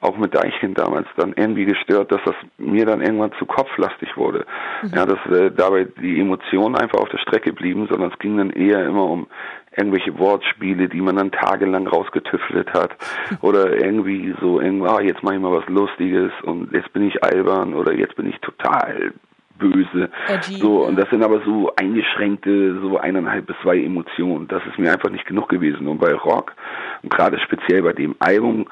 auch 0.00 0.16
mit 0.16 0.34
Deichkind 0.34 0.78
damals, 0.78 1.06
dann 1.16 1.34
irgendwie 1.34 1.66
gestört, 1.66 2.10
dass 2.10 2.20
das 2.24 2.34
mir 2.58 2.86
dann 2.86 3.02
irgendwann 3.02 3.32
zu 3.38 3.46
kopflastig 3.46 4.16
wurde. 4.16 4.46
Mhm. 4.82 4.90
Ja, 4.94 5.06
dass 5.06 5.18
äh, 5.26 5.50
dabei 5.50 5.84
die 5.84 6.20
Emotionen 6.20 6.76
einfach 6.76 7.00
auf 7.00 7.08
der 7.10 7.18
Strecke 7.18 7.52
blieben, 7.52 7.86
sondern 7.88 8.10
es 8.10 8.18
ging 8.18 8.38
dann 8.38 8.50
eher 8.50 8.84
immer 8.84 9.04
um 9.04 9.26
irgendwelche 9.76 10.18
Wortspiele, 10.18 10.88
die 10.88 11.00
man 11.00 11.16
dann 11.16 11.30
tagelang 11.30 11.86
rausgetüffelt 11.86 12.72
hat 12.72 12.96
oder 13.40 13.76
irgendwie 13.76 14.34
so, 14.40 14.58
ah, 14.58 15.00
jetzt 15.00 15.22
mache 15.22 15.36
ich 15.36 15.40
mal 15.40 15.52
was 15.52 15.68
Lustiges 15.68 16.32
und 16.42 16.72
jetzt 16.72 16.92
bin 16.92 17.06
ich 17.06 17.22
albern 17.22 17.74
oder 17.74 17.92
jetzt 17.92 18.16
bin 18.16 18.28
ich 18.28 18.38
total 18.40 19.12
böse. 19.60 20.10
Edgy, 20.26 20.56
so, 20.56 20.86
und 20.86 20.96
das 20.96 21.08
sind 21.10 21.22
aber 21.22 21.40
so 21.44 21.70
eingeschränkte, 21.76 22.80
so 22.80 22.98
eineinhalb 22.98 23.46
bis 23.46 23.56
zwei 23.62 23.78
Emotionen. 23.78 24.48
Das 24.48 24.62
ist 24.66 24.78
mir 24.78 24.90
einfach 24.90 25.10
nicht 25.10 25.26
genug 25.26 25.48
gewesen. 25.48 25.86
Und 25.86 25.98
bei 25.98 26.12
Rock, 26.12 26.52
und 27.02 27.10
gerade 27.14 27.38
speziell 27.40 27.82
bei 27.82 27.92
dem 27.92 28.16
Album, 28.18 28.66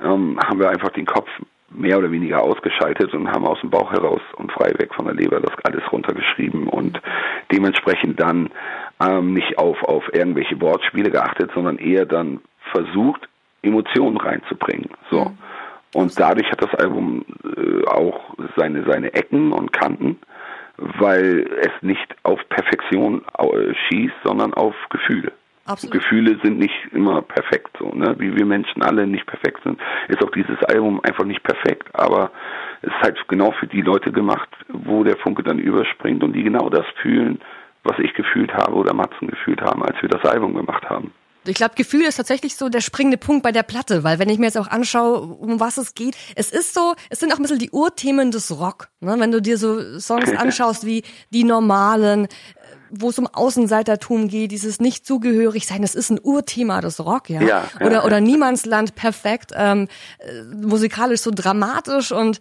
ähm, 0.00 0.38
haben 0.44 0.58
wir 0.58 0.68
einfach 0.68 0.90
den 0.90 1.06
Kopf 1.06 1.28
mehr 1.74 1.98
oder 1.98 2.10
weniger 2.10 2.42
ausgeschaltet 2.42 3.14
und 3.14 3.30
haben 3.30 3.46
aus 3.46 3.60
dem 3.60 3.70
Bauch 3.70 3.90
heraus 3.92 4.20
und 4.36 4.52
frei 4.52 4.72
weg 4.78 4.94
von 4.94 5.06
der 5.06 5.14
Leber 5.14 5.40
das 5.40 5.54
alles 5.64 5.82
runtergeschrieben 5.90 6.68
und 6.68 7.00
dementsprechend 7.50 8.20
dann 8.20 8.50
ähm, 9.00 9.32
nicht 9.32 9.58
auf, 9.58 9.82
auf 9.84 10.04
irgendwelche 10.12 10.60
Wortspiele 10.60 11.10
geachtet, 11.10 11.50
sondern 11.54 11.78
eher 11.78 12.04
dann 12.04 12.40
versucht, 12.72 13.28
Emotionen 13.62 14.16
reinzubringen. 14.16 14.90
So. 15.10 15.24
Mhm. 15.24 15.38
Und 15.94 16.18
dadurch 16.18 16.50
hat 16.50 16.62
das 16.62 16.74
Album 16.74 17.24
äh, 17.44 17.86
auch 17.86 18.34
seine, 18.56 18.84
seine 18.84 19.12
Ecken 19.12 19.52
und 19.52 19.72
Kanten, 19.72 20.18
weil 20.78 21.46
es 21.60 21.82
nicht 21.82 22.16
auf 22.22 22.40
Perfektion 22.48 23.22
schießt, 23.88 24.14
sondern 24.24 24.54
auf 24.54 24.74
Gefühle. 24.90 25.32
Absolut. 25.64 25.94
Gefühle 25.94 26.38
sind 26.42 26.58
nicht 26.58 26.74
immer 26.90 27.22
perfekt, 27.22 27.76
so, 27.78 27.88
ne? 27.94 28.16
Wie 28.18 28.34
wir 28.34 28.44
Menschen 28.44 28.82
alle 28.82 29.06
nicht 29.06 29.26
perfekt 29.26 29.62
sind, 29.62 29.78
ist 30.08 30.22
auch 30.24 30.30
dieses 30.30 30.60
Album 30.64 31.00
einfach 31.04 31.24
nicht 31.24 31.42
perfekt, 31.44 31.88
aber 31.92 32.32
es 32.80 32.88
ist 32.88 33.00
halt 33.00 33.28
genau 33.28 33.52
für 33.52 33.68
die 33.68 33.82
Leute 33.82 34.10
gemacht, 34.10 34.48
wo 34.68 35.04
der 35.04 35.16
Funke 35.18 35.44
dann 35.44 35.60
überspringt 35.60 36.24
und 36.24 36.32
die 36.32 36.42
genau 36.42 36.68
das 36.68 36.84
fühlen, 37.00 37.40
was 37.84 37.96
ich 38.00 38.12
gefühlt 38.14 38.52
habe 38.52 38.74
oder 38.74 38.92
Matzen 38.92 39.28
gefühlt 39.28 39.60
haben, 39.60 39.84
als 39.84 40.00
wir 40.02 40.08
das 40.08 40.24
Album 40.24 40.54
gemacht 40.54 40.88
haben. 40.90 41.12
Ich 41.44 41.56
glaube, 41.56 41.74
Gefühl 41.74 42.02
ist 42.02 42.16
tatsächlich 42.16 42.56
so 42.56 42.68
der 42.68 42.80
springende 42.80 43.18
Punkt 43.18 43.42
bei 43.42 43.52
der 43.52 43.62
Platte, 43.62 44.04
weil 44.04 44.18
wenn 44.18 44.28
ich 44.28 44.38
mir 44.38 44.46
jetzt 44.46 44.58
auch 44.58 44.68
anschaue, 44.68 45.20
um 45.22 45.60
was 45.60 45.76
es 45.76 45.94
geht, 45.94 46.16
es 46.36 46.50
ist 46.52 46.74
so, 46.74 46.94
es 47.10 47.20
sind 47.20 47.32
auch 47.32 47.36
ein 47.36 47.42
bisschen 47.42 47.58
die 47.58 47.70
Urthemen 47.70 48.30
des 48.30 48.58
Rock. 48.58 48.88
Ne? 49.00 49.16
Wenn 49.18 49.32
du 49.32 49.42
dir 49.42 49.58
so 49.58 49.98
Songs 49.98 50.30
anschaust 50.36 50.86
wie 50.86 51.02
die 51.30 51.44
normalen, 51.44 52.28
wo 52.90 53.08
es 53.08 53.18
um 53.18 53.26
Außenseitertum 53.26 54.28
geht, 54.28 54.52
dieses 54.52 54.80
nicht 54.80 55.06
zugehörig 55.06 55.66
sein, 55.66 55.82
das 55.82 55.94
ist 55.94 56.10
ein 56.10 56.20
Urthema 56.22 56.80
des 56.80 57.00
Rock, 57.00 57.30
ja. 57.30 57.40
ja 57.42 57.64
oder 57.80 57.92
ja. 57.92 58.04
oder 58.04 58.20
Niemandsland 58.20 58.94
perfekt, 58.94 59.52
ähm, 59.56 59.88
äh, 60.18 60.42
musikalisch 60.54 61.22
so 61.22 61.30
dramatisch 61.34 62.12
und 62.12 62.38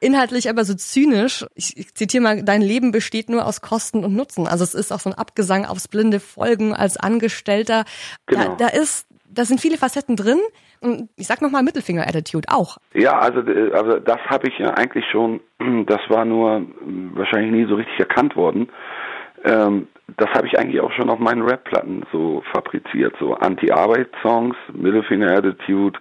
inhaltlich 0.00 0.48
aber 0.48 0.64
so 0.64 0.74
zynisch. 0.74 1.46
Ich, 1.54 1.94
zitiere 1.94 2.22
mal, 2.22 2.42
dein 2.42 2.62
Leben 2.62 2.92
besteht 2.92 3.28
nur 3.28 3.46
aus 3.46 3.60
Kosten 3.60 4.04
und 4.04 4.14
Nutzen. 4.14 4.46
Also 4.46 4.64
es 4.64 4.74
ist 4.74 4.92
auch 4.92 5.00
so 5.00 5.10
ein 5.10 5.18
Abgesang 5.18 5.64
aufs 5.64 5.88
blinde 5.88 6.20
Folgen 6.20 6.74
als 6.74 6.96
Angestellter. 6.96 7.84
Genau. 8.26 8.56
Da, 8.56 8.66
da 8.66 8.68
ist, 8.68 9.06
da 9.28 9.44
sind 9.44 9.60
viele 9.60 9.78
Facetten 9.78 10.16
drin. 10.16 10.38
Und 10.80 11.08
ich 11.16 11.26
sag 11.26 11.40
nochmal 11.40 11.62
Mittelfinger-Attitude 11.62 12.48
auch. 12.48 12.76
Ja, 12.92 13.18
also, 13.18 13.40
also 13.40 13.98
das 14.00 14.20
habe 14.26 14.48
ich 14.48 14.58
ja 14.58 14.74
eigentlich 14.74 15.06
schon, 15.10 15.40
das 15.86 16.00
war 16.08 16.24
nur 16.24 16.56
hm, 16.56 17.12
wahrscheinlich 17.14 17.52
nie 17.52 17.66
so 17.66 17.76
richtig 17.76 17.98
erkannt 17.98 18.36
worden. 18.36 18.68
Ähm, 19.44 19.88
das 20.18 20.28
habe 20.30 20.46
ich 20.46 20.58
eigentlich 20.58 20.80
auch 20.80 20.92
schon 20.92 21.08
auf 21.08 21.18
meinen 21.18 21.42
Rap-Platten 21.42 22.04
so 22.12 22.42
fabriziert, 22.52 23.14
so 23.18 23.34
Anti-Arbeit-Songs, 23.34 24.56
Mittelfinger-Attitude, 24.74 25.98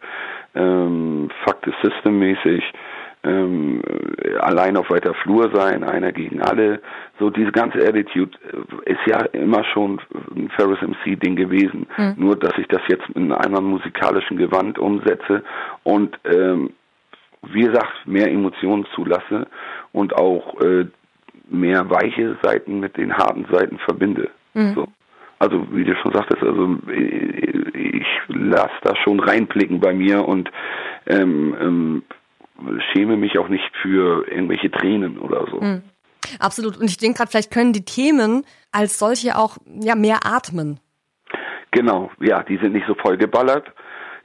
ähm, 0.56 1.30
Fuck 1.46 1.60
the 1.66 1.72
System-mäßig 1.82 2.64
ähm, 3.24 3.82
allein 4.40 4.76
auf 4.78 4.90
weiter 4.90 5.14
Flur 5.14 5.50
sein, 5.54 5.84
einer 5.84 6.12
gegen 6.12 6.42
alle. 6.42 6.82
So 7.20 7.30
diese 7.30 7.52
ganze 7.52 7.80
Attitude 7.80 8.38
äh, 8.86 8.92
ist 8.92 9.00
ja 9.06 9.22
immer 9.32 9.64
schon 9.66 10.02
ein 10.36 10.50
Ferris 10.56 10.82
MC 10.82 11.20
Ding 11.20 11.36
gewesen. 11.36 11.88
Mhm. 11.98 12.16
Nur 12.18 12.36
dass 12.36 12.58
ich 12.58 12.68
das 12.68 12.82
jetzt 12.88 13.10
in 13.16 13.32
einer 13.32 13.62
musikalischen 13.62 14.38
Gewand 14.38 14.78
umsetze 14.78 15.44
und 15.84 16.18
ähm, 16.26 16.72
wie 17.44 17.62
gesagt 17.64 18.06
mehr 18.06 18.30
Emotionen 18.30 18.86
zulasse 18.96 19.48
und 19.92 20.16
auch 20.16 20.60
äh, 20.62 20.86
mehr 21.50 21.90
weiche 21.90 22.38
Seiten 22.42 22.80
mit 22.80 22.98
den 22.98 23.14
harten 23.16 23.46
Seiten 23.52 23.78
verbinde. 23.80 24.30
Mhm. 24.54 24.74
So. 24.76 24.88
Also 25.40 25.66
wie 25.72 25.84
du 25.84 25.96
schon 25.96 26.14
sagtest, 26.14 26.42
also 26.42 26.78
äh, 26.88 27.78
ich 27.78 28.08
lasse 28.28 28.74
da 28.84 28.96
schon 28.96 29.20
reinblicken 29.20 29.80
bei 29.80 29.94
mir 29.94 30.26
und 30.26 30.50
ähm, 31.06 31.56
ähm, 31.60 32.04
schäme 32.92 33.18
mich 33.18 33.38
auch 33.38 33.50
nicht 33.50 33.72
für 33.82 34.28
irgendwelche 34.28 34.72
Tränen 34.72 35.18
oder 35.18 35.48
so. 35.52 35.62
Mhm. 35.62 35.84
Absolut. 36.40 36.78
Und 36.78 36.86
ich 36.86 36.98
denke 36.98 37.18
gerade, 37.18 37.32
vielleicht 37.32 37.52
können 37.52 37.74
die 37.74 37.86
Themen 37.86 38.46
als 38.72 38.98
solche 38.98 39.38
auch 39.38 39.58
ja 39.66 39.96
mehr 39.96 40.20
atmen. 40.26 40.80
Genau, 41.72 42.12
ja, 42.20 42.44
die 42.44 42.58
sind 42.58 42.74
nicht 42.74 42.88
so 42.88 42.96
voll 42.96 43.18
geballert. 43.18 43.68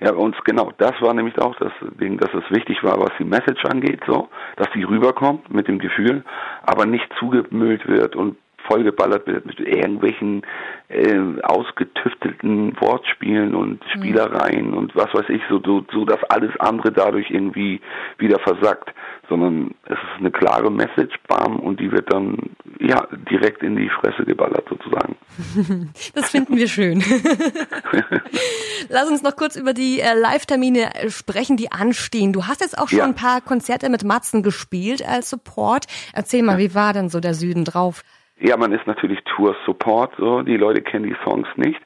Ja, 0.00 0.12
uns 0.12 0.37
genau, 0.44 0.70
das 0.78 0.92
war 1.00 1.12
nämlich 1.12 1.37
auch 1.40 1.56
das 1.56 1.73
Ding, 2.00 2.18
dass 2.18 2.30
es 2.32 2.49
wichtig 2.50 2.85
war, 2.85 3.00
was 3.00 3.11
die 3.18 3.25
Message 3.25 3.64
angeht, 3.64 4.00
so, 4.06 4.28
dass 4.56 4.68
die 4.73 4.85
rüberkommt 4.85 5.52
mit 5.52 5.66
dem 5.66 5.80
Gefühl, 5.80 6.23
aber 6.62 6.87
nicht 6.87 7.08
zugemüllt 7.18 7.88
wird 7.88 8.14
und 8.14 8.37
vollgeballert 8.68 9.26
wird 9.26 9.46
mit 9.46 9.60
irgendwelchen 9.60 10.42
äh, 10.88 11.18
ausgetüftelten 11.42 12.80
Wortspielen 12.80 13.54
und 13.54 13.80
mhm. 13.80 13.90
Spielereien 13.94 14.70
mhm. 14.70 14.76
und 14.76 14.96
was 14.96 15.12
weiß 15.12 15.28
ich, 15.28 15.42
so, 15.48 15.60
so, 15.64 15.84
so 15.92 16.04
dass 16.04 16.22
alles 16.30 16.50
andere 16.60 16.92
dadurch 16.92 17.30
irgendwie 17.30 17.80
wieder 18.18 18.38
versackt, 18.40 18.92
sondern 19.28 19.75
es 19.84 19.92
ist 19.92 20.18
eine 20.18 20.30
klare 20.30 20.70
Message, 20.70 21.14
bam, 21.26 21.58
und 21.60 21.80
die 21.80 21.92
wird 21.92 22.12
dann 22.12 22.37
ja 22.80 23.06
direkt 23.30 23.62
in 23.62 23.76
die 23.76 23.90
Fresse 23.90 24.25
geballert 24.25 24.66
sozusagen. 24.68 25.16
Das 26.14 26.30
finden 26.30 26.56
wir 26.56 26.68
schön. 26.68 27.02
Lass 28.88 29.10
uns 29.10 29.22
noch 29.22 29.37
kurz 29.37 29.56
über 29.56 29.72
die 29.72 30.00
äh, 30.00 30.14
Live-Termine 30.14 30.94
äh, 30.94 31.10
sprechen, 31.10 31.56
die 31.56 31.70
anstehen. 31.70 32.32
Du 32.32 32.46
hast 32.46 32.60
jetzt 32.60 32.78
auch 32.78 32.88
schon 32.88 32.98
ja. 32.98 33.04
ein 33.04 33.14
paar 33.14 33.40
Konzerte 33.40 33.88
mit 33.88 34.04
Matzen 34.04 34.42
gespielt 34.42 35.06
als 35.06 35.30
Support. 35.30 35.87
Erzähl 36.12 36.42
mal, 36.42 36.58
wie 36.58 36.75
war 36.75 36.92
denn 36.92 37.08
so 37.08 37.20
der 37.20 37.34
Süden 37.34 37.64
drauf? 37.64 38.02
Ja, 38.40 38.57
man 38.57 38.73
ist 38.73 38.87
natürlich 38.87 39.18
Tour 39.25 39.57
Support, 39.66 40.12
so 40.16 40.42
die 40.42 40.57
Leute 40.57 40.80
kennen 40.80 41.04
die 41.04 41.16
Songs 41.25 41.49
nicht. 41.57 41.80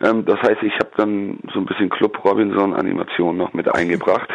Ähm, 0.00 0.24
das 0.24 0.40
heißt, 0.42 0.62
ich 0.62 0.74
habe 0.74 0.90
dann 0.96 1.38
so 1.52 1.60
ein 1.60 1.66
bisschen 1.66 1.90
Club 1.90 2.24
Robinson 2.24 2.74
Animation 2.74 3.36
noch 3.36 3.52
mit 3.52 3.72
eingebracht, 3.72 4.28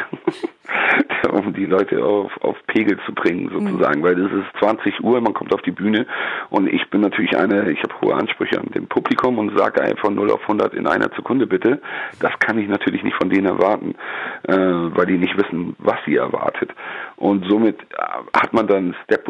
um 1.32 1.54
die 1.54 1.66
Leute 1.66 2.04
auf, 2.06 2.32
auf 2.42 2.56
Pegel 2.68 2.98
zu 3.06 3.14
bringen 3.14 3.50
sozusagen, 3.52 4.00
mhm. 4.00 4.04
weil 4.04 4.20
es 4.20 4.32
ist 4.32 4.60
20 4.60 5.04
Uhr, 5.04 5.20
man 5.20 5.34
kommt 5.34 5.54
auf 5.54 5.62
die 5.62 5.72
Bühne 5.72 6.06
und 6.50 6.68
ich 6.68 6.90
bin 6.90 7.02
natürlich 7.02 7.38
eine, 7.38 7.70
ich 7.70 7.84
habe 7.84 7.94
hohe 8.02 8.16
Ansprüche 8.16 8.60
an 8.60 8.68
dem 8.74 8.88
Publikum 8.88 9.38
und 9.38 9.58
sage 9.58 9.82
einfach 9.82 10.10
0 10.10 10.32
auf 10.32 10.42
100 10.44 10.74
in 10.74 10.88
einer 10.88 11.10
Sekunde 11.16 11.48
bitte. 11.48 11.82
Das 12.22 12.32
kann 12.40 12.58
ich 12.58 12.70
natürlich 12.70 13.04
nicht 13.04 13.18
von 13.18 13.30
denen 13.30 13.48
erwarten, 13.48 13.96
äh, 14.44 14.56
weil 14.56 15.06
die 15.08 15.18
nicht 15.18 15.38
wissen, 15.38 15.76
was 15.80 15.98
sie 16.06 16.16
erwartet. 16.16 16.72
Und 17.18 17.46
somit 17.50 17.82
äh, 17.82 18.40
hat 18.40 18.54
man 18.54 18.68
dann 18.68 18.96
Step 19.04 19.28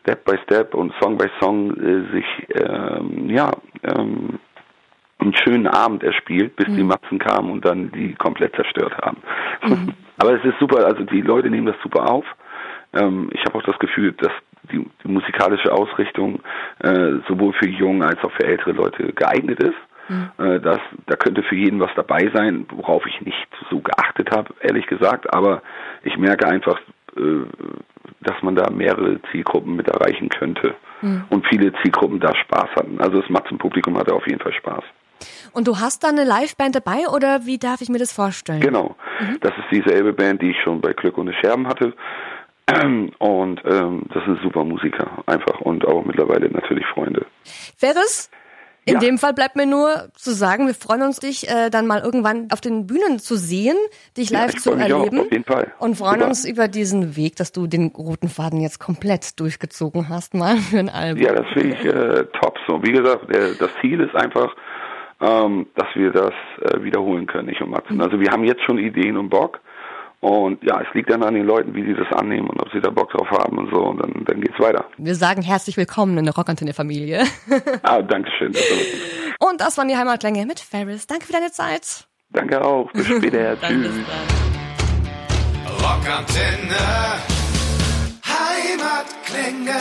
Step 0.00 0.24
by 0.24 0.38
Step 0.44 0.74
und 0.74 0.92
Song 1.00 1.18
by 1.18 1.26
Song 1.40 1.76
äh, 1.76 2.12
sich 2.12 2.26
ähm, 2.54 3.30
ja 3.30 3.50
ähm, 3.82 4.38
einen 5.18 5.34
schönen 5.36 5.66
Abend 5.66 6.02
erspielt, 6.02 6.56
bis 6.56 6.68
mhm. 6.68 6.76
die 6.76 6.84
Matzen 6.84 7.18
kamen 7.18 7.50
und 7.50 7.64
dann 7.64 7.90
die 7.92 8.14
komplett 8.14 8.54
zerstört 8.54 8.96
haben. 8.98 9.18
Mhm. 9.62 9.94
Aber 10.18 10.32
es 10.32 10.44
ist 10.44 10.58
super, 10.58 10.86
also 10.86 11.04
die 11.04 11.20
Leute 11.20 11.50
nehmen 11.50 11.66
das 11.66 11.76
super 11.82 12.10
auf. 12.10 12.24
Ähm, 12.94 13.30
ich 13.32 13.40
habe 13.44 13.58
auch 13.58 13.62
das 13.62 13.78
Gefühl, 13.78 14.12
dass 14.12 14.32
die, 14.72 14.84
die 15.04 15.08
musikalische 15.08 15.72
Ausrichtung 15.72 16.40
äh, 16.80 17.14
sowohl 17.28 17.52
für 17.52 17.68
junge 17.68 18.06
als 18.06 18.22
auch 18.24 18.32
für 18.32 18.44
ältere 18.44 18.72
Leute 18.72 19.12
geeignet 19.12 19.62
ist. 19.62 19.76
Mhm. 20.08 20.30
Äh, 20.38 20.60
das, 20.60 20.78
da 21.06 21.16
könnte 21.16 21.42
für 21.42 21.56
jeden 21.56 21.80
was 21.80 21.90
dabei 21.96 22.30
sein, 22.34 22.66
worauf 22.70 23.06
ich 23.06 23.20
nicht 23.20 23.48
so 23.70 23.80
geachtet 23.80 24.30
habe, 24.30 24.54
ehrlich 24.60 24.86
gesagt. 24.86 25.32
Aber 25.34 25.62
ich 26.02 26.16
merke 26.16 26.46
einfach, 26.46 26.78
äh, 26.78 26.95
dass 28.20 28.42
man 28.42 28.56
da 28.56 28.70
mehrere 28.70 29.20
Zielgruppen 29.30 29.76
mit 29.76 29.88
erreichen 29.88 30.28
könnte 30.28 30.74
mhm. 31.02 31.24
und 31.30 31.46
viele 31.48 31.72
Zielgruppen 31.82 32.20
da 32.20 32.34
Spaß 32.34 32.70
hatten. 32.76 33.00
Also 33.00 33.20
das 33.20 33.30
Matzen 33.30 33.58
Publikum 33.58 33.96
hatte 33.96 34.14
auf 34.14 34.26
jeden 34.26 34.40
Fall 34.40 34.52
Spaß. 34.52 34.84
Und 35.52 35.66
du 35.66 35.78
hast 35.78 36.04
da 36.04 36.08
eine 36.08 36.24
Liveband 36.24 36.76
dabei 36.76 37.08
oder 37.08 37.46
wie 37.46 37.58
darf 37.58 37.80
ich 37.80 37.88
mir 37.88 37.98
das 37.98 38.12
vorstellen? 38.12 38.60
Genau, 38.60 38.96
mhm. 39.20 39.38
das 39.40 39.52
ist 39.56 39.70
dieselbe 39.70 40.12
Band, 40.12 40.42
die 40.42 40.50
ich 40.50 40.60
schon 40.62 40.80
bei 40.80 40.92
Glück 40.92 41.16
ohne 41.18 41.32
Scherben 41.32 41.66
hatte. 41.66 41.94
Und 43.18 43.62
ähm, 43.64 44.02
das 44.12 44.24
sind 44.24 44.40
super 44.42 44.64
Musiker, 44.64 45.22
einfach 45.26 45.60
und 45.60 45.86
auch 45.86 46.04
mittlerweile 46.04 46.50
natürlich 46.50 46.84
Freunde. 46.86 47.24
Ferris, 47.44 48.28
in 48.86 48.94
ja. 48.94 49.00
dem 49.00 49.18
Fall 49.18 49.34
bleibt 49.34 49.56
mir 49.56 49.66
nur 49.66 50.08
zu 50.14 50.30
sagen, 50.30 50.68
wir 50.68 50.74
freuen 50.74 51.02
uns, 51.02 51.18
dich 51.18 51.48
äh, 51.48 51.70
dann 51.70 51.88
mal 51.88 52.00
irgendwann 52.00 52.48
auf 52.52 52.60
den 52.60 52.86
Bühnen 52.86 53.18
zu 53.18 53.34
sehen, 53.34 53.76
dich 54.16 54.30
live 54.30 54.54
ja, 54.54 54.60
zu 54.60 54.72
erleben. 54.72 55.18
Auch, 55.18 55.24
auf 55.24 55.32
jeden 55.32 55.44
Fall. 55.44 55.72
Und 55.80 55.96
freuen 55.96 56.20
Super. 56.20 56.28
uns 56.28 56.44
über 56.44 56.68
diesen 56.68 57.16
Weg, 57.16 57.34
dass 57.34 57.50
du 57.50 57.66
den 57.66 57.88
roten 57.88 58.28
Faden 58.28 58.60
jetzt 58.60 58.78
komplett 58.78 59.40
durchgezogen 59.40 60.08
hast, 60.08 60.34
mal 60.34 60.56
für 60.58 60.78
ein 60.78 60.88
Album. 60.88 61.20
Ja, 61.20 61.32
das 61.34 61.46
finde 61.52 61.76
ich 61.76 61.84
äh, 61.84 62.24
top. 62.40 62.58
So, 62.68 62.80
wie 62.84 62.92
gesagt, 62.92 63.34
der, 63.34 63.54
das 63.54 63.70
Ziel 63.80 64.00
ist 64.00 64.14
einfach, 64.14 64.54
ähm, 65.20 65.66
dass 65.74 65.88
wir 65.96 66.12
das 66.12 66.34
äh, 66.60 66.82
wiederholen 66.84 67.26
können, 67.26 67.48
ich 67.48 67.60
und 67.60 67.70
Matzen. 67.70 67.96
Mhm. 67.96 68.02
Also 68.02 68.20
wir 68.20 68.30
haben 68.30 68.44
jetzt 68.44 68.62
schon 68.62 68.78
Ideen 68.78 69.16
und 69.16 69.30
Bock. 69.30 69.58
Und 70.20 70.62
ja, 70.64 70.80
es 70.80 70.88
liegt 70.94 71.10
dann 71.10 71.22
an 71.22 71.34
den 71.34 71.44
Leuten, 71.44 71.74
wie 71.74 71.84
sie 71.84 71.94
das 71.94 72.10
annehmen 72.18 72.48
und 72.48 72.60
ob 72.60 72.70
sie 72.72 72.80
da 72.80 72.90
Bock 72.90 73.10
drauf 73.10 73.28
haben 73.30 73.58
und 73.58 73.72
so. 73.72 73.80
Und 73.80 74.02
dann, 74.02 74.24
dann 74.24 74.40
geht's 74.40 74.58
weiter. 74.58 74.86
Wir 74.96 75.14
sagen 75.14 75.42
herzlich 75.42 75.76
willkommen 75.76 76.16
in 76.18 76.24
der 76.24 76.34
Rockantenne-Familie. 76.34 77.24
ah, 77.82 78.02
danke 78.02 78.30
schön. 78.38 78.52
und 79.38 79.60
das 79.60 79.76
waren 79.78 79.88
die 79.88 79.96
Heimatklänge 79.96 80.46
mit 80.46 80.60
Ferris. 80.60 81.06
Danke 81.06 81.26
für 81.26 81.32
deine 81.32 81.50
Zeit. 81.50 82.06
Danke 82.30 82.64
auch. 82.64 82.90
Bis 82.92 83.06
später. 83.06 83.60
Tschüss. 83.68 83.92
Rockantenne. 85.82 86.76
Heimatklänge. 88.24 89.76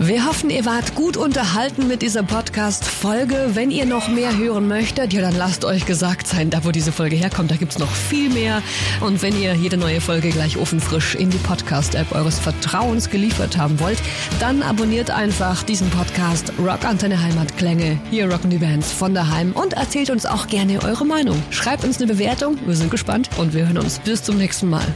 Wir 0.00 0.26
hoffen, 0.26 0.48
ihr 0.48 0.64
wart 0.64 0.94
gut 0.94 1.16
unterhalten 1.16 1.88
mit 1.88 2.02
dieser 2.02 2.22
Podcast-Folge. 2.22 3.50
Wenn 3.54 3.72
ihr 3.72 3.84
noch 3.84 4.06
mehr 4.06 4.36
hören 4.36 4.68
möchtet, 4.68 5.12
ja, 5.12 5.20
dann 5.20 5.34
lasst 5.34 5.64
euch 5.64 5.86
gesagt 5.86 6.28
sein, 6.28 6.50
da 6.50 6.64
wo 6.64 6.70
diese 6.70 6.92
Folge 6.92 7.16
herkommt, 7.16 7.50
da 7.50 7.56
gibt's 7.56 7.80
noch 7.80 7.90
viel 7.90 8.30
mehr. 8.30 8.62
Und 9.00 9.22
wenn 9.22 9.36
ihr 9.40 9.54
jede 9.54 9.76
neue 9.76 10.00
Folge 10.00 10.28
gleich 10.28 10.56
ofenfrisch 10.56 11.16
in 11.16 11.30
die 11.30 11.38
Podcast-App 11.38 12.12
eures 12.12 12.38
Vertrauens 12.38 13.10
geliefert 13.10 13.58
haben 13.58 13.80
wollt, 13.80 13.98
dann 14.38 14.62
abonniert 14.62 15.10
einfach 15.10 15.64
diesen 15.64 15.90
Podcast 15.90 16.52
Rock 16.60 16.84
Antenne 16.84 17.20
Heimatklänge. 17.20 17.98
Hier 18.08 18.30
rocken 18.30 18.50
die 18.50 18.58
Bands 18.58 18.92
von 18.92 19.14
daheim 19.14 19.50
und 19.50 19.72
erzählt 19.72 20.10
uns 20.10 20.26
auch 20.26 20.46
gerne 20.46 20.80
eure 20.84 21.06
Meinung. 21.06 21.42
Schreibt 21.50 21.82
uns 21.82 21.96
eine 22.00 22.06
Bewertung, 22.06 22.56
wir 22.64 22.76
sind 22.76 22.92
gespannt 22.92 23.30
und 23.36 23.52
wir 23.52 23.66
hören 23.66 23.78
uns 23.78 23.98
bis 23.98 24.22
zum 24.22 24.38
nächsten 24.38 24.70
Mal. 24.70 24.86